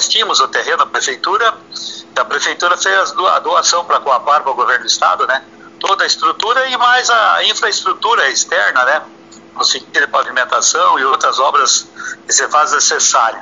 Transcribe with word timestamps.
nós 0.00 0.08
tínhamos 0.08 0.40
o 0.40 0.48
terreno, 0.48 0.78
na 0.78 0.86
prefeitura, 0.86 1.54
a 2.16 2.24
prefeitura 2.24 2.74
fez 2.78 3.12
a 3.12 3.38
doação 3.40 3.84
para 3.84 3.98
a 3.98 4.00
Coapar, 4.00 4.42
para 4.42 4.50
o 4.50 4.54
governo 4.54 4.84
do 4.84 4.86
estado, 4.86 5.26
né? 5.26 5.44
Toda 5.78 6.04
a 6.04 6.06
estrutura 6.06 6.66
e 6.68 6.76
mais 6.78 7.10
a 7.10 7.44
infraestrutura 7.44 8.26
externa, 8.30 8.82
né? 8.84 9.02
No 9.54 9.62
sentido 9.62 10.00
de 10.00 10.06
pavimentação 10.06 10.98
e 10.98 11.04
outras 11.04 11.38
obras 11.38 11.86
que 12.26 12.32
se 12.32 12.48
faz 12.48 12.72
necessária. 12.72 13.38